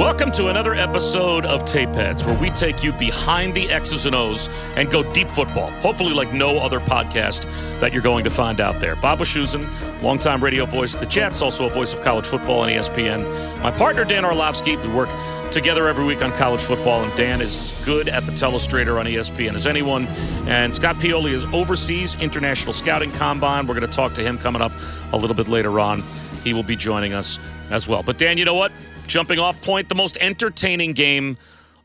[0.00, 4.14] Welcome to another episode of Tape Heads, where we take you behind the X's and
[4.14, 5.68] O's and go deep football.
[5.82, 7.42] Hopefully, like no other podcast
[7.80, 8.96] that you're going to find out there.
[8.96, 9.68] Bob Wischusen,
[10.00, 13.28] longtime radio voice of the Jets, also a voice of college football on ESPN.
[13.62, 15.10] My partner, Dan Orlovsky, we work
[15.50, 19.04] together every week on college football, and Dan is as good at the telestrator on
[19.04, 20.06] ESPN as anyone.
[20.48, 23.66] And Scott Pioli is overseas international scouting combine.
[23.66, 24.72] We're going to talk to him coming up
[25.12, 26.02] a little bit later on.
[26.44, 27.38] He will be joining us
[27.70, 28.02] as well.
[28.02, 28.72] But Dan, you know what?
[29.06, 31.36] Jumping off point, the most entertaining game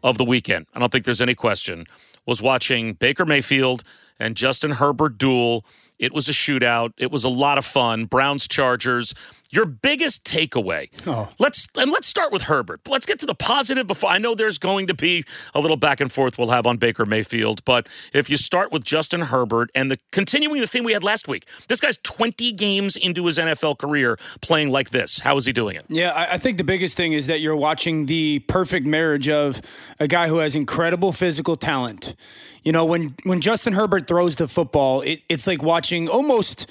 [0.03, 1.85] of the weekend, I don't think there's any question,
[2.25, 3.83] was watching Baker Mayfield
[4.19, 5.65] and Justin Herbert duel.
[5.99, 6.93] It was a shootout.
[6.97, 8.05] It was a lot of fun.
[8.05, 9.13] Browns Chargers.
[9.55, 10.89] Your biggest takeaway.
[11.07, 11.29] Oh.
[11.39, 12.81] Let's and let's start with Herbert.
[12.87, 15.23] Let's get to the positive before I know there's going to be
[15.53, 18.83] a little back and forth we'll have on Baker Mayfield, but if you start with
[18.83, 21.47] Justin Herbert and the continuing the thing we had last week.
[21.67, 25.19] This guy's 20 games into his NFL career playing like this.
[25.19, 25.85] How is he doing it?
[25.87, 29.61] Yeah, I, I think the biggest thing is that you're watching the perfect marriage of
[29.99, 32.15] a guy who has incredible physical talent.
[32.63, 36.69] You know, when when Justin Herbert throws the football, it, it's like watching almost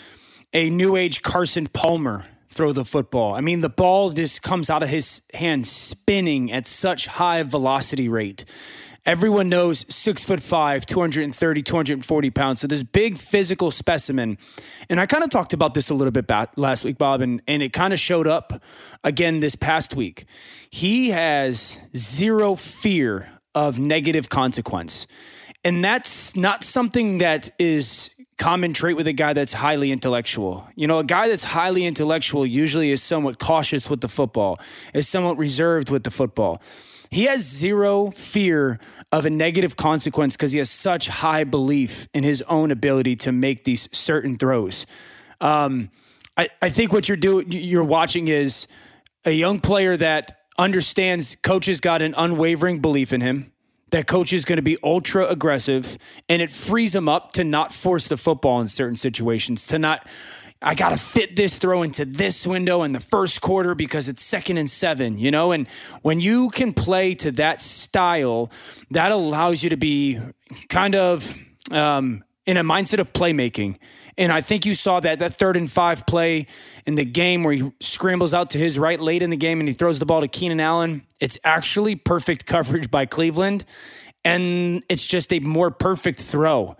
[0.52, 3.34] a new age Carson Palmer throw the football.
[3.34, 8.08] I mean, the ball just comes out of his hand spinning at such high velocity
[8.08, 8.44] rate.
[9.06, 12.60] Everyone knows six foot five, 230, 240 pounds.
[12.62, 14.38] So this big physical specimen.
[14.88, 17.42] And I kind of talked about this a little bit back last week, Bob, and,
[17.46, 18.62] and it kind of showed up
[19.02, 20.24] again this past week.
[20.70, 25.06] He has zero fear of negative consequence.
[25.64, 30.68] And that's not something that is common trait with a guy that's highly intellectual.
[30.74, 34.58] You know, a guy that's highly intellectual usually is somewhat cautious with the football,
[34.92, 36.60] is somewhat reserved with the football.
[37.10, 38.80] He has zero fear
[39.12, 43.32] of a negative consequence because he has such high belief in his own ability to
[43.32, 44.84] make these certain throws.
[45.40, 45.90] Um,
[46.36, 48.66] I, I think what you're doing, you're watching is
[49.24, 53.52] a young player that understands coaches got an unwavering belief in him
[53.94, 55.96] that coach is going to be ultra aggressive
[56.28, 60.04] and it frees him up to not force the football in certain situations, to not,
[60.60, 64.20] I got to fit this throw into this window in the first quarter because it's
[64.20, 65.52] second and seven, you know?
[65.52, 65.68] And
[66.02, 68.50] when you can play to that style,
[68.90, 70.18] that allows you to be
[70.68, 71.32] kind of
[71.70, 73.76] um, in a mindset of playmaking.
[74.16, 76.46] And I think you saw that that third and five play
[76.86, 79.68] in the game where he scrambles out to his right late in the game and
[79.68, 81.02] he throws the ball to Keenan Allen.
[81.20, 83.64] It's actually perfect coverage by Cleveland.
[84.24, 86.76] And it's just a more perfect throw.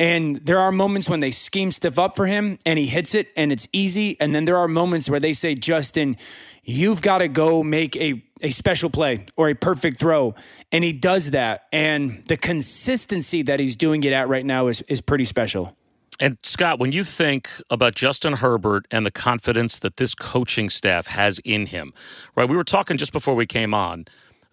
[0.00, 3.28] And there are moments when they scheme stuff up for him and he hits it
[3.36, 4.18] and it's easy.
[4.18, 6.16] And then there are moments where they say, Justin,
[6.64, 10.34] you've got to go make a, a special play or a perfect throw.
[10.72, 11.66] And he does that.
[11.70, 15.76] And the consistency that he's doing it at right now is, is pretty special.
[16.18, 21.08] And Scott, when you think about Justin Herbert and the confidence that this coaching staff
[21.08, 21.92] has in him,
[22.34, 22.48] right?
[22.48, 24.06] We were talking just before we came on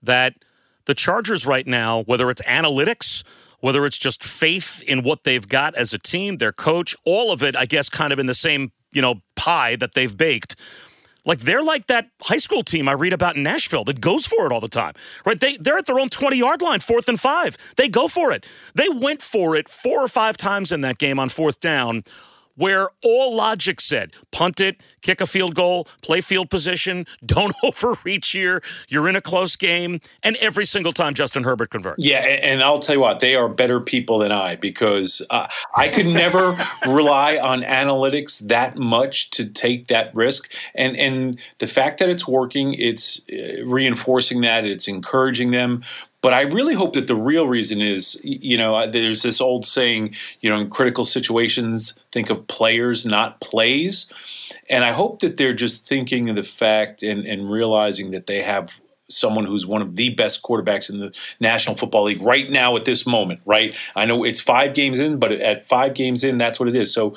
[0.04, 0.36] that
[0.86, 3.24] the Chargers right now, whether it's analytics,
[3.60, 7.44] whether it's just faith in what they've got as a team, their coach, all of
[7.44, 10.56] it, I guess, kind of in the same, you know, pie that they've baked.
[11.26, 14.46] Like they're like that high school team I read about in Nashville that goes for
[14.46, 14.94] it all the time,
[15.26, 15.38] right?
[15.38, 17.58] They they're at their own twenty yard line, fourth and five.
[17.76, 18.48] They go for it.
[18.76, 22.04] They went for it four or five times in that game on fourth down
[22.58, 28.32] where all logic said punt it, kick a field goal, play field position, don't overreach
[28.32, 28.62] here.
[28.90, 30.00] You're in a close game.
[30.24, 32.06] And every single time Justin Herbert converts.
[32.06, 32.20] Yeah.
[32.20, 36.08] And I'll tell you what, they are better people than I because uh, I could
[36.08, 36.58] never
[36.88, 40.52] rely on analytics that much to take that risk.
[40.76, 45.84] And, and the fact that it's working, it's uh, reinforcing that, it's encouraging them.
[46.22, 49.66] But I really hope that the real reason is, you know, uh, there's this old
[49.66, 54.12] saying, you know, in critical situations, think of players, not plays.
[54.70, 58.42] And I hope that they're just thinking of the fact and, and realizing that they
[58.42, 58.72] have
[59.10, 62.86] someone who's one of the best quarterbacks in the National Football League right now at
[62.86, 63.78] this moment, right?
[63.96, 66.94] I know it's five games in, but at five games in, that's what it is.
[66.94, 67.16] So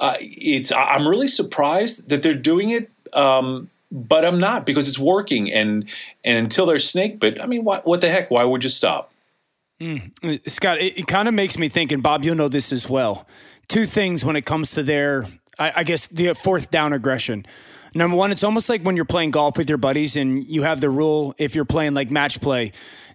[0.00, 2.90] uh, it's I'm really surprised that they're doing it.
[3.12, 5.52] Um, but I'm not because it's working.
[5.52, 5.88] And
[6.24, 8.30] and until they're snake bit, I mean, what what the heck?
[8.30, 9.12] Why would you stop?
[9.80, 10.50] Mm.
[10.50, 13.26] Scott, it, it kind of makes me think, and Bob, you'll know this as well.
[13.68, 17.46] Two things when it comes to their, I, I guess, the fourth down aggression.
[17.94, 20.80] Number one, it's almost like when you're playing golf with your buddies and you have
[20.80, 22.72] the rule if you're playing like match play,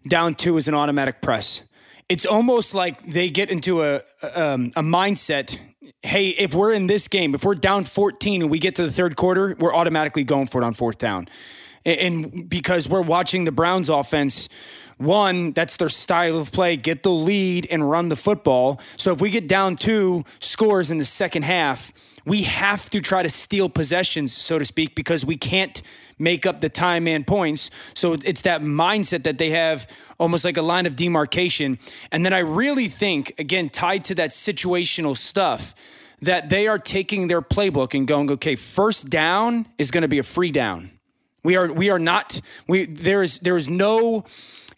[0.08, 1.62] down two is an automatic press.
[2.10, 4.02] It's almost like they get into a
[4.36, 5.58] um, a mindset
[6.04, 8.92] hey, if we're in this game, if we're down 14 and we get to the
[8.92, 11.28] third quarter, we're automatically going for it on fourth down.
[11.86, 14.48] And because we're watching the Browns offense,
[15.04, 18.80] one, that's their style of play, get the lead and run the football.
[18.98, 21.92] So if we get down two scores in the second half,
[22.26, 25.82] we have to try to steal possessions, so to speak, because we can't
[26.18, 27.70] make up the time and points.
[27.94, 29.88] So it's that mindset that they have
[30.20, 31.80] almost like a line of demarcation.
[32.12, 35.76] And then I really think, again, tied to that situational stuff,
[36.22, 40.20] that they are taking their playbook and going, okay, first down is going to be
[40.20, 40.92] a free down.
[41.44, 44.24] We are we are not we there is there is no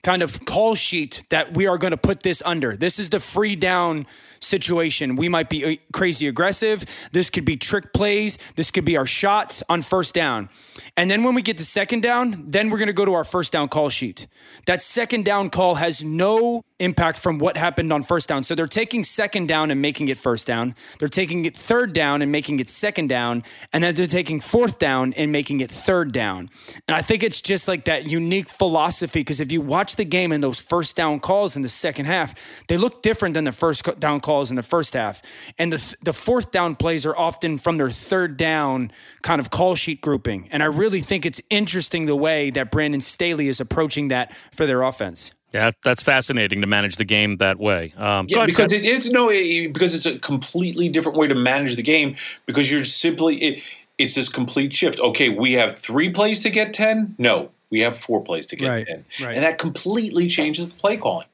[0.06, 2.78] kind of call sheet that we are going to put this under.
[2.78, 4.06] This is the free down
[4.40, 5.16] situation.
[5.16, 6.86] We might be uh, crazy aggressive.
[7.12, 8.38] This could be trick plays.
[8.56, 10.50] This could be our shots on first down.
[10.96, 13.24] And then when we get to second down, then we're going to go to our
[13.24, 14.28] first down call sheet.
[14.68, 18.44] That second down call has no impact from what happened on first down.
[18.44, 20.76] So they're taking second down and making it first down.
[21.00, 23.44] They're taking it third down and making it second down.
[23.72, 26.50] And then they're taking fourth down and making it third down.
[26.88, 30.32] And I think it's just like that unique philosophy because if you watch the game
[30.32, 34.00] and those first down calls in the second half, they look different than the first
[34.00, 35.22] down calls in the first half.
[35.58, 39.76] And the, the fourth down plays are often from their third down kind of call
[39.76, 40.48] sheet grouping.
[40.52, 44.66] And I really think it's interesting the way that Brandon Staley is approaching that for
[44.66, 45.32] their offense.
[45.54, 47.94] Yeah, that's fascinating to manage the game that way.
[47.96, 48.74] Um, yeah, ahead, because Scott.
[48.74, 52.18] it is no, because it's a completely different way to manage the game.
[52.46, 53.64] Because you're simply it,
[53.98, 55.00] it's this complete shift.
[55.00, 57.16] Okay, we have three plays to get ten.
[57.18, 59.36] No, we have four plays to get right, ten, right.
[59.36, 61.28] and that completely changes the play calling.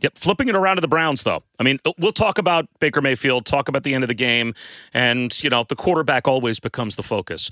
[0.00, 1.44] Yep, flipping it around to the Browns, though.
[1.60, 4.54] I mean, uh, we'll talk about Baker Mayfield, talk about the end of the game,
[4.92, 7.48] and you know the quarterback always becomes the focus,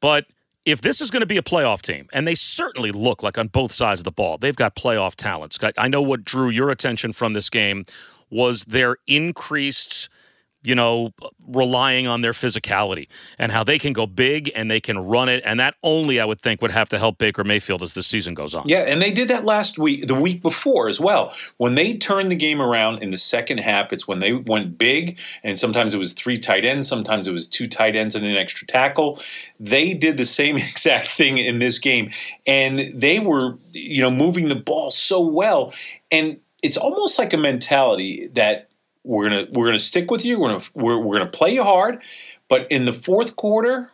[0.00, 0.26] but
[0.66, 3.46] if this is going to be a playoff team, and they certainly look like on
[3.46, 5.58] both sides of the ball, they've got playoff talents.
[5.78, 7.86] I know what drew your attention from this game
[8.28, 10.10] was their increased
[10.62, 11.12] you know,
[11.46, 13.06] relying on their physicality
[13.38, 15.42] and how they can go big and they can run it.
[15.44, 18.34] And that only, I would think, would have to help Baker Mayfield as the season
[18.34, 18.64] goes on.
[18.66, 21.32] Yeah, and they did that last week, the week before as well.
[21.58, 25.18] When they turned the game around in the second half, it's when they went big,
[25.44, 28.36] and sometimes it was three tight ends, sometimes it was two tight ends and an
[28.36, 29.20] extra tackle.
[29.60, 32.10] They did the same exact thing in this game,
[32.46, 35.72] and they were, you know, moving the ball so well.
[36.10, 38.67] And it's almost like a mentality that
[39.04, 40.38] we're gonna we're gonna stick with you.
[40.38, 42.02] We're gonna we're, we're gonna play you hard,
[42.48, 43.90] but in the fourth quarter,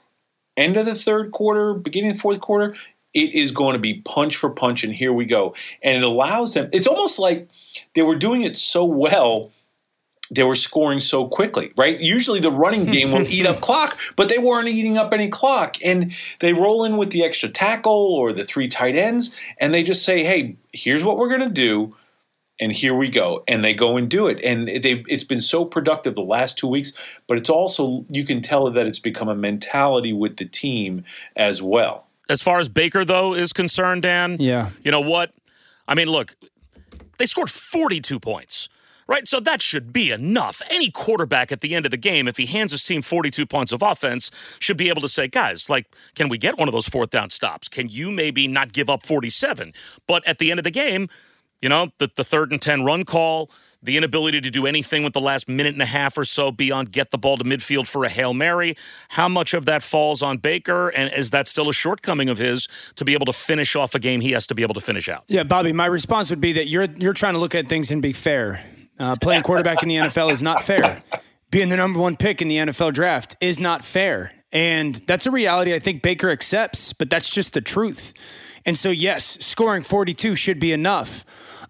[0.57, 2.75] end of the third quarter, beginning of the fourth quarter,
[3.15, 5.55] it is going to be punch for punch, and here we go.
[5.83, 6.69] And it allows them.
[6.73, 7.49] It's almost like
[7.95, 9.53] they were doing it so well.
[10.31, 12.01] They were scoring so quickly, right?
[12.01, 15.77] Usually the running game will eat up clock, but they weren't eating up any clock.
[15.85, 19.85] And they roll in with the extra tackle or the three tight ends, and they
[19.85, 21.95] just say, hey, here's what we're going to do
[22.61, 25.65] and here we go and they go and do it and they it's been so
[25.65, 26.93] productive the last two weeks
[27.27, 31.05] but it's also you can tell that it's become a mentality with the team
[31.37, 35.33] as well as far as baker though is concerned dan yeah you know what
[35.89, 36.37] i mean look
[37.19, 38.69] they scored 42 points
[39.07, 39.27] right?
[39.29, 40.63] So that should be enough.
[40.71, 43.73] Any quarterback at the end of the game, if he hands his team 42 points
[43.73, 46.89] of offense, should be able to say, guys, like, can we get one of those
[46.89, 47.69] fourth down stops?
[47.69, 49.73] Can you maybe not give up 47?
[50.07, 51.09] But at the end of the game,
[51.65, 53.51] you know, the, the third and 10 run call,
[53.83, 56.93] the inability to do anything with the last minute and a half or so beyond
[56.93, 58.77] get the ball to midfield for a Hail Mary.
[59.09, 60.91] How much of that falls on Baker?
[60.91, 63.99] And is that still a shortcoming of his to be able to finish off a
[63.99, 65.25] game he has to be able to finish out?
[65.27, 68.03] Yeah, Bobby, my response would be that you're you're trying to look at things and
[68.03, 68.63] be fair.
[68.99, 71.03] Uh, playing quarterback in the NFL is not fair.
[71.51, 74.33] Being the number one pick in the NFL draft is not fair.
[74.53, 78.13] And that's a reality I think Baker accepts, but that's just the truth.
[78.67, 81.25] And so, yes, scoring 42 should be enough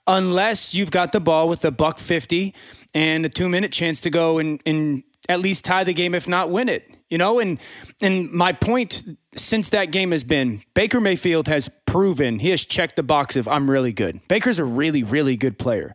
[0.06, 2.54] unless you've got the ball with a buck 50
[2.94, 6.28] and a two minute chance to go and, and at least tie the game, if
[6.28, 6.90] not win it.
[7.10, 7.60] You know, and
[8.00, 9.04] and my point
[9.36, 13.46] since that game has been Baker Mayfield has proven he has checked the box of
[13.46, 14.26] I'm really good.
[14.26, 15.94] Baker's a really, really good player.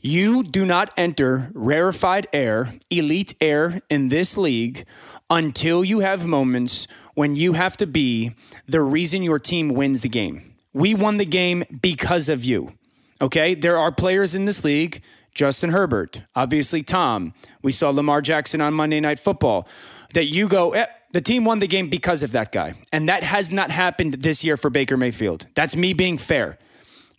[0.00, 4.86] You do not enter rarefied air, elite air in this league
[5.28, 8.32] until you have moments when you have to be
[8.68, 10.54] the reason your team wins the game.
[10.72, 12.74] We won the game because of you.
[13.20, 15.02] Okay, there are players in this league,
[15.34, 17.34] Justin Herbert, obviously Tom.
[17.62, 19.66] We saw Lamar Jackson on Monday Night Football.
[20.14, 22.74] That you go, eh, the team won the game because of that guy.
[22.92, 25.48] And that has not happened this year for Baker Mayfield.
[25.54, 26.56] That's me being fair.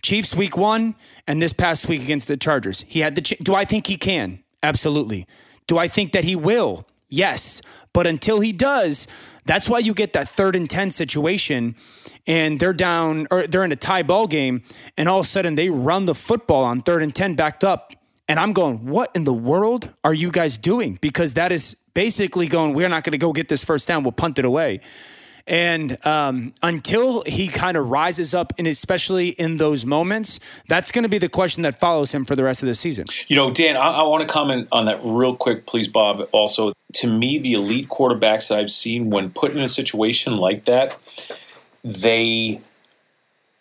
[0.02, 0.96] Chiefs week one
[1.28, 2.86] and this past week against the Chargers.
[2.88, 3.22] He had the.
[3.22, 4.44] Ch- Do I think he can?
[4.64, 5.26] Absolutely.
[5.68, 6.86] Do I think that he will?
[7.10, 7.62] Yes.
[7.94, 9.08] But until he does,
[9.46, 11.76] that's why you get that third and 10 situation
[12.28, 14.64] and they're down or they're in a tie ball game
[14.98, 17.92] and all of a sudden they run the football on third and 10 backed up.
[18.28, 21.00] And I'm going, what in the world are you guys doing?
[21.02, 24.04] Because that is basically going, we're not going to go get this first down.
[24.04, 24.82] We'll punt it away.
[25.48, 31.04] And um, until he kind of rises up, and especially in those moments, that's going
[31.04, 33.06] to be the question that follows him for the rest of the season.
[33.28, 36.28] You know, Dan, I, I want to comment on that real quick, please, Bob.
[36.32, 40.66] Also, to me, the elite quarterbacks that I've seen, when put in a situation like
[40.66, 40.98] that,
[41.84, 42.62] they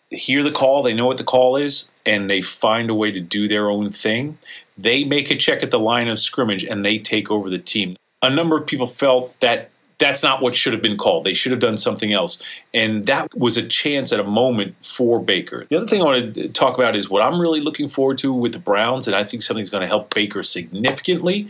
[0.09, 3.19] hear the call, they know what the call is, and they find a way to
[3.19, 4.37] do their own thing.
[4.77, 7.97] They make a check at the line of scrimmage and they take over the team.
[8.21, 9.68] A number of people felt that
[9.99, 11.25] that's not what should have been called.
[11.25, 12.41] They should have done something else.
[12.73, 15.65] And that was a chance at a moment for Baker.
[15.69, 18.33] The other thing I want to talk about is what I'm really looking forward to
[18.33, 21.49] with the Browns, and I think something's going to help Baker significantly,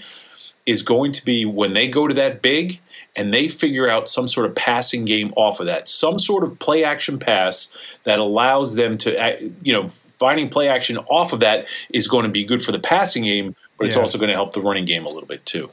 [0.66, 2.80] is going to be when they go to that big
[3.16, 6.58] and they figure out some sort of passing game off of that, some sort of
[6.60, 7.70] play action pass
[8.04, 12.24] that allows them to, uh, you know, finding play action off of that is going
[12.24, 14.02] to be good for the passing game, but it's Yeah.
[14.02, 15.70] also going to help the running game a little bit too.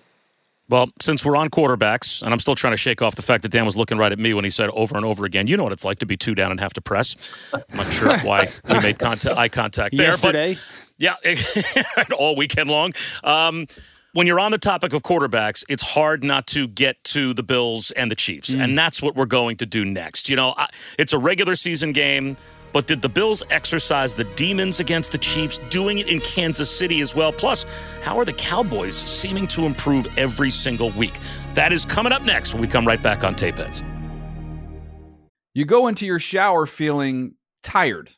[0.68, 3.50] Well, since we're on quarterbacks, and I'm still trying to shake off the fact that
[3.50, 5.62] Dan was looking right at me when he said over and over again, you know
[5.62, 7.14] what it's like to be two down and have to press.
[7.52, 10.06] I'm not sure why we made contact, eye contact there.
[10.06, 10.62] Yesterday, But
[10.98, 11.14] yeah,
[12.18, 12.92] all weekend long.
[13.22, 13.66] Um,
[14.12, 17.90] when you're on the topic of quarterbacks, it's hard not to get to the Bills
[17.90, 20.30] and the Chiefs, and that's what we're going to do next.
[20.30, 20.68] You know, I,
[20.98, 22.36] it's a regular season game.
[22.76, 27.00] But did the Bills exercise the demons against the Chiefs, doing it in Kansas City
[27.00, 27.32] as well?
[27.32, 27.64] Plus,
[28.02, 31.14] how are the Cowboys seeming to improve every single week?
[31.54, 33.82] That is coming up next when we come right back on Tape Heads.
[35.54, 38.10] You go into your shower feeling tired,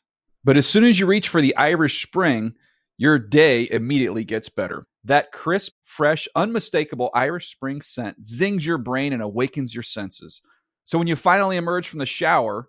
[0.42, 2.54] but as soon as you reach for the Irish Spring,
[2.96, 4.88] your day immediately gets better.
[5.04, 10.42] That crisp, fresh, unmistakable Irish Spring scent zings your brain and awakens your senses.
[10.84, 12.68] So when you finally emerge from the shower,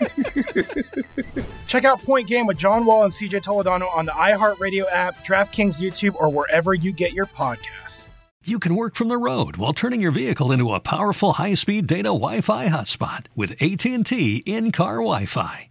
[1.67, 5.81] Check out Point Game with John Wall and CJ Toledano on the iHeartRadio app, DraftKings
[5.81, 8.09] YouTube, or wherever you get your podcasts.
[8.43, 12.09] You can work from the road while turning your vehicle into a powerful high-speed data
[12.09, 15.70] Wi-Fi hotspot with AT&T in-car Wi-Fi.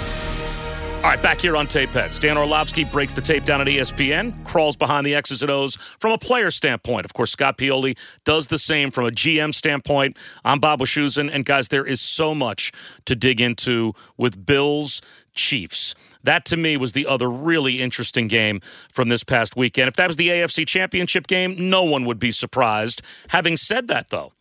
[1.03, 2.19] All right, back here on Tape Heads.
[2.19, 6.11] Dan Orlovsky breaks the tape down at ESPN, crawls behind the X's and O's from
[6.11, 7.05] a player standpoint.
[7.05, 10.15] Of course, Scott Pioli does the same from a GM standpoint.
[10.45, 12.71] I'm Bob Wischusen, and guys, there is so much
[13.05, 15.01] to dig into with Bills
[15.33, 15.95] Chiefs.
[16.21, 18.59] That to me was the other really interesting game
[18.93, 19.87] from this past weekend.
[19.87, 23.01] If that was the AFC Championship game, no one would be surprised.
[23.29, 24.33] Having said that, though,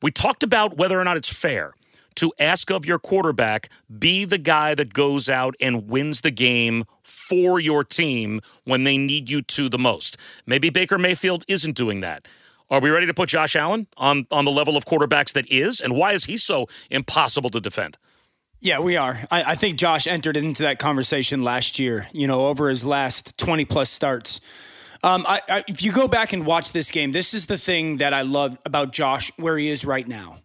[0.00, 1.72] we talked about whether or not it's fair
[2.16, 6.84] to ask of your quarterback be the guy that goes out and wins the game
[7.02, 10.16] for your team when they need you to the most.
[10.46, 12.26] Maybe Baker Mayfield isn't doing that.
[12.68, 15.80] Are we ready to put Josh Allen on, on the level of quarterbacks that is?
[15.80, 17.96] And why is he so impossible to defend?
[18.60, 19.20] Yeah, we are.
[19.30, 23.38] I, I, think Josh entered into that conversation last year, you know, over his last
[23.38, 24.40] 20 plus starts.
[25.02, 27.96] Um, I, I, if you go back and watch this game, this is the thing
[27.96, 30.38] that I love about Josh where he is right now.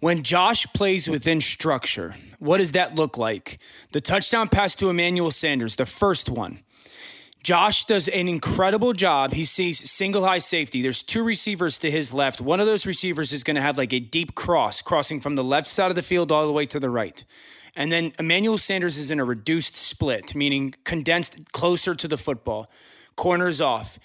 [0.00, 3.58] When Josh plays within structure, what does that look like?
[3.92, 6.60] The touchdown pass to Emmanuel Sanders, the first one.
[7.42, 9.34] Josh does an incredible job.
[9.34, 10.80] He sees single high safety.
[10.80, 12.40] There's two receivers to his left.
[12.40, 15.44] One of those receivers is going to have like a deep cross, crossing from the
[15.44, 17.22] left side of the field all the way to the right.
[17.76, 22.70] And then Emmanuel Sanders is in a reduced split, meaning condensed closer to the football.
[23.16, 23.98] Corners off.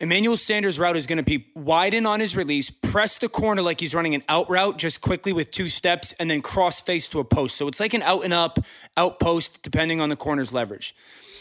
[0.00, 3.80] Emmanuel Sanders' route is going to be widen on his release, press the corner like
[3.80, 7.18] he's running an out route just quickly with two steps, and then cross face to
[7.18, 7.56] a post.
[7.56, 8.60] So it's like an out and up,
[8.96, 10.94] out post, depending on the corner's leverage.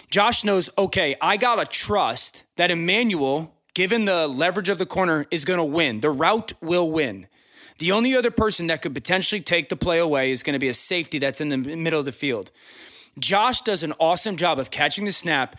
[0.10, 5.28] Josh knows, okay, I got to trust that Emmanuel, given the leverage of the corner,
[5.30, 6.00] is going to win.
[6.00, 7.28] The route will win.
[7.78, 10.70] The only other person that could potentially take the play away is going to be
[10.70, 12.52] a safety that's in the middle of the field.
[13.20, 15.56] Josh does an awesome job of catching the snap,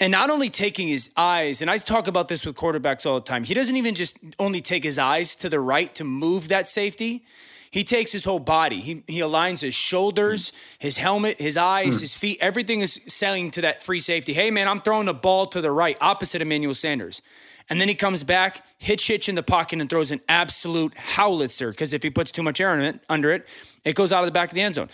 [0.00, 3.24] and not only taking his eyes, and I talk about this with quarterbacks all the
[3.24, 6.66] time, he doesn't even just only take his eyes to the right to move that
[6.66, 7.22] safety.
[7.70, 8.80] He takes his whole body.
[8.80, 12.00] He, he aligns his shoulders, his helmet, his eyes, mm.
[12.00, 12.38] his feet.
[12.40, 14.32] Everything is selling to that free safety.
[14.32, 17.20] Hey, man, I'm throwing the ball to the right, opposite Emmanuel Sanders.
[17.68, 21.70] And then he comes back, hitch hitch in the pocket, and throws an absolute howitzer
[21.70, 23.46] because if he puts too much air in it, under it,
[23.84, 24.88] it goes out of the back of the end zone.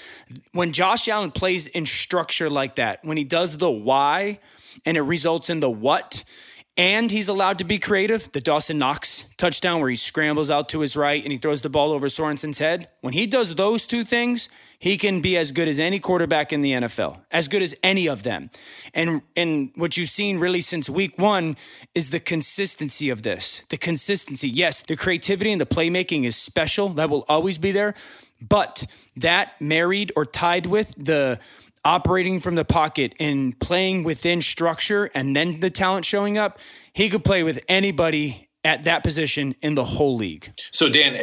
[0.52, 4.40] When Josh Allen plays in structure like that, when he does the why–
[4.84, 6.24] and it results in the what.
[6.78, 8.30] And he's allowed to be creative.
[8.32, 11.70] The Dawson Knox touchdown, where he scrambles out to his right and he throws the
[11.70, 12.88] ball over Sorensen's head.
[13.00, 16.60] When he does those two things, he can be as good as any quarterback in
[16.60, 18.50] the NFL, as good as any of them.
[18.92, 21.56] And and what you've seen really since week one
[21.94, 23.62] is the consistency of this.
[23.70, 24.48] The consistency.
[24.48, 26.90] Yes, the creativity and the playmaking is special.
[26.90, 27.94] That will always be there.
[28.46, 28.86] But
[29.16, 31.38] that married or tied with the
[31.86, 36.58] operating from the pocket and playing within structure and then the talent showing up,
[36.92, 40.50] he could play with anybody at that position in the whole league.
[40.72, 41.16] So, Dan,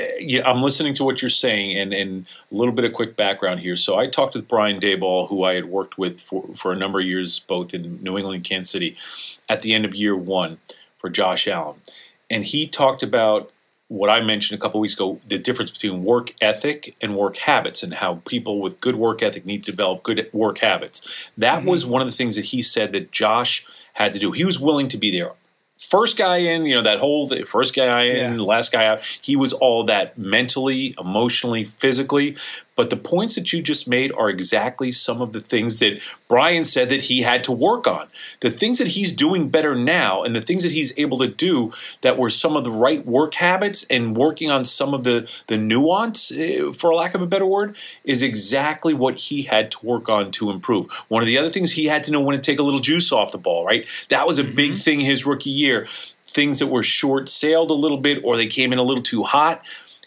[0.46, 3.76] I'm listening to what you're saying, and, and a little bit of quick background here.
[3.76, 7.02] So, I talked with Brian Daboll, who I had worked with for, for a number
[7.02, 8.96] of years, both in New England and Kansas City,
[9.50, 10.60] at the end of year one
[11.00, 11.82] for Josh Allen.
[12.30, 13.52] And he talked about
[13.88, 17.84] what I mentioned a couple weeks ago the difference between work ethic and work habits,
[17.84, 21.30] and how people with good work ethic need to develop good work habits.
[21.38, 21.70] That mm-hmm.
[21.70, 24.32] was one of the things that he said that Josh had to do.
[24.32, 25.34] He was willing to be there
[25.90, 28.46] first guy in, you know, that whole first guy in, yeah.
[28.46, 32.38] last guy out, he was all that mentally, emotionally, physically.
[32.76, 36.66] But the points that you just made are exactly some of the things that Brian
[36.66, 38.08] said that he had to work on.
[38.40, 41.72] The things that he's doing better now and the things that he's able to do
[42.02, 45.58] that were some of the right work habits and working on some of the, the
[45.58, 50.10] nuance, eh, for lack of a better word, is exactly what he had to work
[50.10, 50.92] on to improve.
[51.10, 53.12] One of the other things he had to know when to take a little juice
[53.12, 53.86] off the ball, right?
[54.10, 54.56] That was a mm-hmm.
[54.56, 55.88] big thing his rookie year.
[56.26, 59.22] Things that were short sailed a little bit or they came in a little too
[59.22, 59.62] hot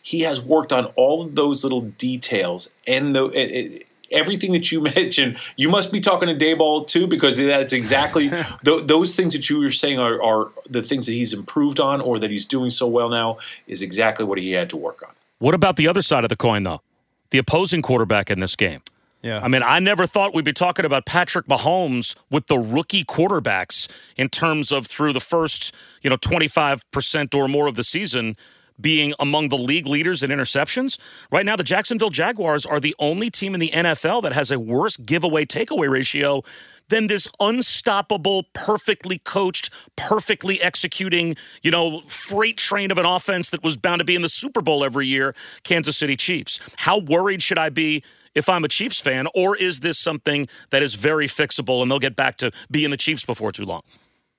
[0.06, 3.24] he has worked on all of those little details and the.
[3.26, 7.72] It, it, everything that you mentioned, you must be talking to Daboll too, because that's
[7.72, 8.28] exactly
[8.64, 12.00] th- those things that you were saying are, are, the things that he's improved on
[12.00, 15.10] or that he's doing so well now is exactly what he had to work on.
[15.40, 16.82] What about the other side of the coin, though?
[17.30, 18.82] The opposing quarterback in this game.
[19.22, 19.40] Yeah.
[19.42, 23.88] I mean, I never thought we'd be talking about Patrick Mahomes with the rookie quarterbacks
[24.16, 28.36] in terms of through the first, you know, 25% or more of the season
[28.80, 30.98] being among the league leaders in interceptions.
[31.30, 34.58] Right now, the Jacksonville Jaguars are the only team in the NFL that has a
[34.58, 36.42] worse giveaway takeaway ratio
[36.88, 43.62] than this unstoppable, perfectly coached, perfectly executing, you know, freight train of an offense that
[43.62, 45.34] was bound to be in the Super Bowl every year,
[45.64, 46.60] Kansas City Chiefs.
[46.76, 48.02] How worried should I be
[48.34, 51.98] if I'm a Chiefs fan, or is this something that is very fixable and they'll
[51.98, 53.82] get back to being the Chiefs before too long?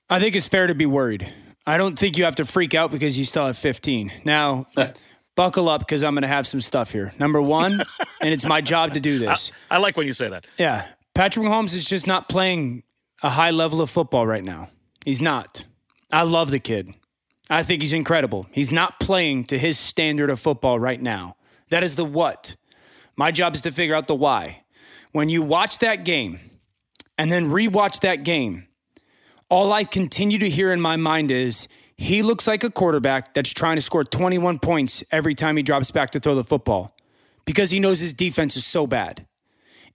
[0.08, 1.30] I think it's fair to be worried.
[1.68, 4.10] I don't think you have to freak out because you still have 15.
[4.24, 4.68] Now,
[5.36, 7.12] buckle up because I'm going to have some stuff here.
[7.18, 7.82] Number one,
[8.22, 9.52] and it's my job to do this.
[9.70, 10.46] I, I like when you say that.
[10.56, 10.86] Yeah.
[11.14, 12.84] Patrick Mahomes is just not playing
[13.22, 14.70] a high level of football right now.
[15.04, 15.66] He's not.
[16.10, 16.94] I love the kid.
[17.50, 18.46] I think he's incredible.
[18.50, 21.36] He's not playing to his standard of football right now.
[21.68, 22.56] That is the what.
[23.14, 24.62] My job is to figure out the why.
[25.12, 26.40] When you watch that game
[27.18, 28.68] and then rewatch that game,
[29.50, 33.52] all I continue to hear in my mind is he looks like a quarterback that's
[33.52, 36.94] trying to score 21 points every time he drops back to throw the football
[37.44, 39.26] because he knows his defense is so bad.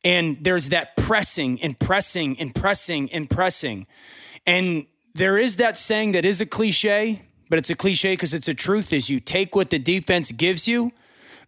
[0.03, 3.87] And there's that pressing and pressing and pressing and pressing.
[4.45, 8.47] And there is that saying that is a cliche, but it's a cliche because it's
[8.47, 10.91] a truth is you take what the defense gives you.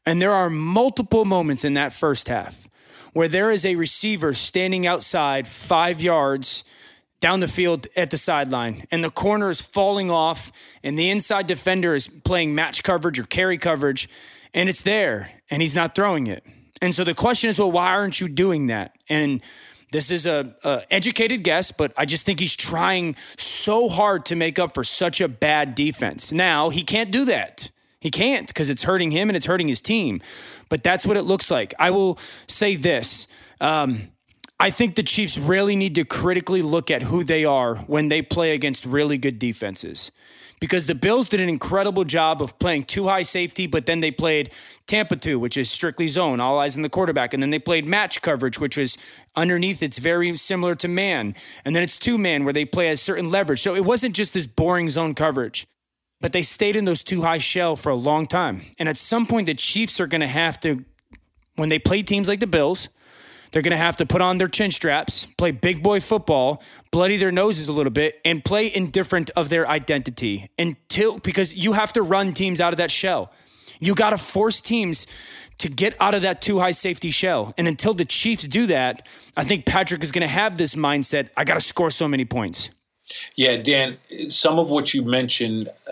[0.05, 2.67] And there are multiple moments in that first half
[3.13, 6.63] where there is a receiver standing outside five yards
[7.19, 10.51] down the field at the sideline, and the corner is falling off,
[10.83, 14.09] and the inside defender is playing match coverage or carry coverage,
[14.53, 16.43] and it's there, and he's not throwing it.
[16.81, 18.95] And so the question is, well, why aren't you doing that?
[19.09, 19.41] And
[19.91, 24.35] this is a, a, educated guess, but I just think he's trying so hard to
[24.35, 26.31] make up for such a bad defense.
[26.31, 27.71] Now he can't do that.
[28.01, 30.21] He can't because it's hurting him and it's hurting his team.
[30.69, 31.73] But that's what it looks like.
[31.79, 33.27] I will say this.
[33.61, 34.09] Um,
[34.59, 38.21] I think the Chiefs really need to critically look at who they are when they
[38.21, 40.11] play against really good defenses.
[40.61, 44.11] Because the Bills did an incredible job of playing two high safety, but then they
[44.11, 44.51] played
[44.87, 47.33] Tampa 2, which is strictly zone, all eyes on the quarterback.
[47.33, 48.97] And then they played match coverage, which was
[49.35, 51.35] underneath, it's very similar to man.
[51.65, 53.59] And then it's two man, where they play a certain leverage.
[53.59, 55.67] So it wasn't just this boring zone coverage
[56.21, 58.61] but they stayed in those two high shell for a long time.
[58.79, 60.83] And at some point, the Chiefs are going to have to,
[61.55, 62.89] when they play teams like the Bills,
[63.55, 67.15] they're going to have to put on their chin straps, play big boy football, bloody
[67.15, 71.93] their noses a little bit, and play indifferent of their identity until because you have
[71.93, 73.31] to run teams out of that shell.
[73.79, 75.07] You got to force teams
[75.59, 77.53] to get out of that two high safety shell.
[77.57, 81.29] And until the Chiefs do that, I think Patrick is going to have this mindset
[81.37, 82.71] I got to score so many points.
[83.37, 85.91] Yeah, Dan, some of what you mentioned, uh,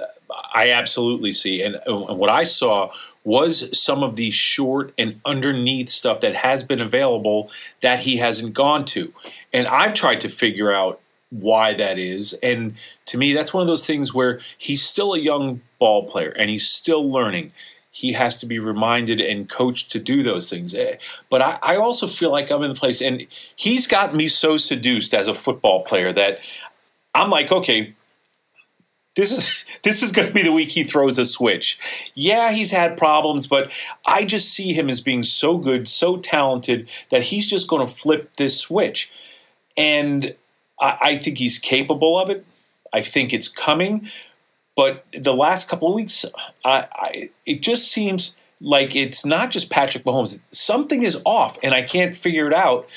[0.53, 1.63] I absolutely see.
[1.63, 2.91] And, and what I saw
[3.23, 7.49] was some of the short and underneath stuff that has been available
[7.81, 9.13] that he hasn't gone to.
[9.51, 12.33] And I've tried to figure out why that is.
[12.43, 16.29] And to me, that's one of those things where he's still a young ball player
[16.29, 17.51] and he's still learning.
[17.91, 20.73] He has to be reminded and coached to do those things.
[20.73, 20.95] Eh,
[21.29, 24.57] but I, I also feel like I'm in the place, and he's got me so
[24.57, 26.39] seduced as a football player that
[27.13, 27.93] I'm like, okay,
[29.15, 31.79] this is this is going to be the week he throws a switch.
[32.15, 33.71] Yeah, he's had problems, but
[34.05, 37.93] I just see him as being so good, so talented that he's just going to
[37.93, 39.11] flip this switch,
[39.77, 40.35] and
[40.79, 42.45] I, I think he's capable of it.
[42.93, 44.09] I think it's coming,
[44.75, 46.25] but the last couple of weeks,
[46.63, 50.39] I, I, it just seems like it's not just Patrick Mahomes.
[50.51, 52.87] Something is off, and I can't figure it out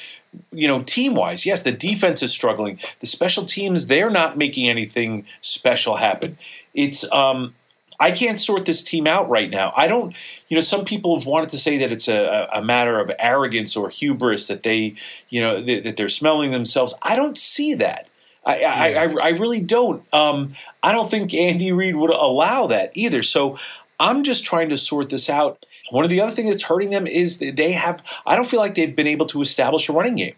[0.53, 2.79] you know, team wise, yes, the defense is struggling.
[3.01, 6.39] The special teams, they're not making anything special happen.
[6.75, 7.55] It's, um,
[7.99, 9.73] I can't sort this team out right now.
[9.77, 10.15] I don't,
[10.49, 13.77] you know, some people have wanted to say that it's a, a matter of arrogance
[13.77, 14.97] or hubris that they,
[15.31, 16.95] you know, th- that they're smelling themselves.
[17.01, 18.09] I don't see that.
[18.45, 18.75] I, yeah.
[18.75, 20.05] I, I, I, really don't.
[20.15, 23.23] Um, I don't think Andy Reid would allow that either.
[23.23, 23.59] So
[23.99, 25.66] I'm just trying to sort this out.
[25.91, 28.61] One of the other things that's hurting them is that they have, I don't feel
[28.61, 30.35] like they've been able to establish a running game.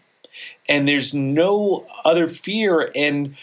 [0.68, 2.92] And there's no other fear.
[2.94, 3.36] And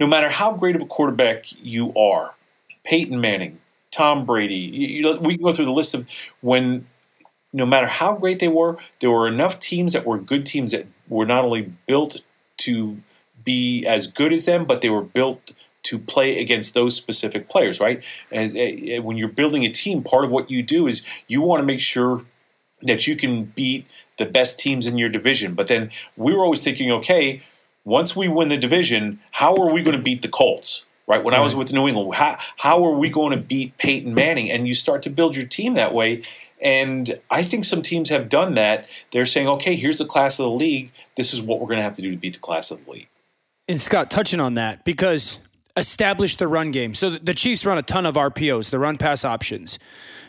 [0.00, 2.34] no matter how great of a quarterback you are,
[2.84, 6.08] Peyton Manning, Tom Brady, you know, we can go through the list of
[6.40, 6.86] when,
[7.52, 10.86] no matter how great they were, there were enough teams that were good teams that
[11.08, 12.20] were not only built
[12.56, 12.98] to
[13.44, 15.52] be as good as them, but they were built
[15.84, 18.02] to play against those specific players, right?
[18.30, 21.60] And, uh, when you're building a team, part of what you do is you want
[21.60, 22.24] to make sure
[22.82, 23.86] that you can beat
[24.18, 25.54] the best teams in your division.
[25.54, 27.42] But then we were always thinking, okay,
[27.84, 30.84] once we win the division, how are we going to beat the Colts?
[31.06, 31.22] Right?
[31.22, 34.50] When I was with New England, how, how are we going to beat Peyton Manning?
[34.50, 36.22] And you start to build your team that way.
[36.62, 38.88] And I think some teams have done that.
[39.12, 40.92] They're saying, okay, here's the class of the league.
[41.16, 42.90] This is what we're going to have to do to beat the class of the
[42.90, 43.08] league.
[43.68, 45.40] And Scott, touching on that, because
[45.76, 46.94] establish the run game.
[46.94, 49.78] So the Chiefs run a ton of RPOs, the run pass options.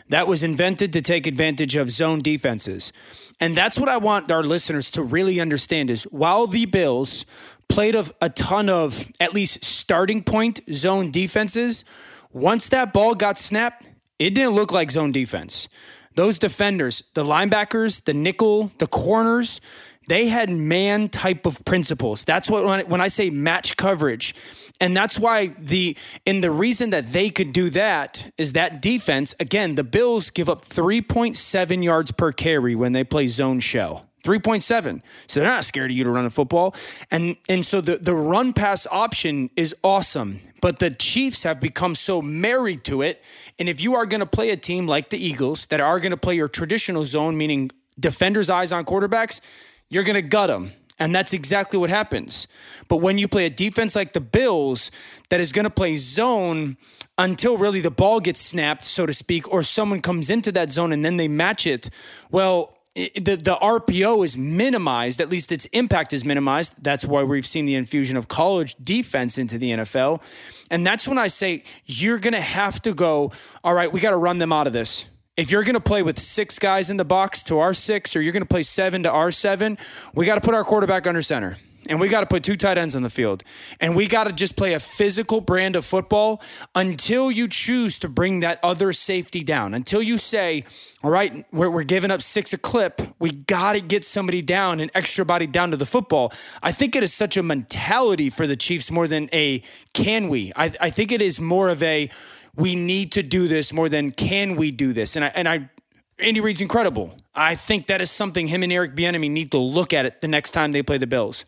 [0.08, 2.92] That was invented to take advantage of zone defenses.
[3.40, 7.26] And that's what I want our listeners to really understand is while the Bills
[7.68, 11.84] played a, a ton of at least starting point zone defenses,
[12.32, 13.84] once that ball got snapped,
[14.18, 15.68] it didn't look like zone defense.
[16.14, 19.60] Those defenders, the linebackers, the nickel, the corners,
[20.08, 22.24] they had man type of principles.
[22.24, 24.34] That's what when I, when I say match coverage,
[24.80, 29.34] and that's why the and the reason that they could do that is that defense.
[29.40, 34.06] Again, the Bills give up 3.7 yards per carry when they play zone shell.
[34.26, 35.02] 3.7.
[35.28, 36.74] So they're not scared of you to run a football.
[37.10, 40.40] And and so the, the run pass option is awesome.
[40.60, 43.22] But the Chiefs have become so married to it.
[43.58, 46.10] And if you are going to play a team like the Eagles that are going
[46.10, 49.40] to play your traditional zone, meaning defenders' eyes on quarterbacks,
[49.88, 50.72] you're going to gut them.
[50.98, 52.48] And that's exactly what happens.
[52.88, 54.90] But when you play a defense like the Bills
[55.28, 56.78] that is going to play zone
[57.18, 60.92] until really the ball gets snapped, so to speak, or someone comes into that zone
[60.92, 61.90] and then they match it,
[62.30, 66.82] well, the, the RPO is minimized, at least its impact is minimized.
[66.82, 70.22] That's why we've seen the infusion of college defense into the NFL.
[70.70, 74.10] And that's when I say you're going to have to go, all right, we got
[74.10, 75.04] to run them out of this
[75.36, 78.22] if you're going to play with six guys in the box to our six, or
[78.22, 79.76] you're going to play seven to our seven,
[80.14, 81.58] we got to put our quarterback under center.
[81.88, 83.44] And we got to put two tight ends on the field.
[83.80, 86.42] And we got to just play a physical brand of football
[86.74, 89.72] until you choose to bring that other safety down.
[89.72, 90.64] Until you say,
[91.04, 93.00] all right, we're, we're giving up six a clip.
[93.20, 96.32] We got to get somebody down, an extra body down to the football.
[96.62, 100.52] I think it is such a mentality for the Chiefs more than a can we.
[100.56, 102.10] I, I think it is more of a
[102.56, 105.16] we need to do this more than can we do this.
[105.16, 105.70] And I, and I,
[106.18, 107.18] Andy Reid's incredible.
[107.34, 110.28] I think that is something him and Eric Bieniemy need to look at it the
[110.28, 111.44] next time they play the Bills.